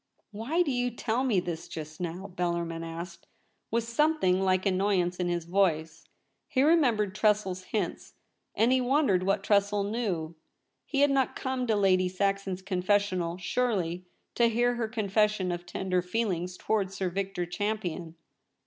* 0.15 0.31
Why 0.31 0.63
do 0.63 0.71
you 0.71 0.89
tell 0.89 1.23
me 1.23 1.39
this 1.39 1.67
just 1.67 2.01
now?' 2.01 2.25
Bellarmin 2.35 2.83
asked, 2.83 3.27
with 3.69 3.83
something 3.83 4.41
like 4.41 4.65
annoy 4.65 4.99
ance 4.99 5.17
in 5.17 5.27
his 5.29 5.45
voice. 5.45 6.05
He 6.47 6.63
remembered 6.63 7.13
Tressel's 7.13 7.65
hints, 7.65 8.15
and 8.55 8.71
he 8.71 8.81
wondered 8.81 9.21
what 9.21 9.43
Tressel 9.43 9.83
knew. 9.83 10.33
He 10.87 11.01
had 11.01 11.11
not 11.11 11.35
come 11.35 11.67
to 11.67 11.75
Lady 11.75 12.09
Saxon's 12.09 12.63
confessional, 12.63 13.37
surely, 13.37 14.03
to 14.33 14.47
hear 14.49 14.73
her 14.73 14.87
confession 14.87 15.51
of 15.51 15.67
tender 15.67 16.01
feelings 16.01 16.57
towards 16.57 16.95
Sir 16.95 17.09
Victor 17.11 17.45
Champion. 17.45 18.15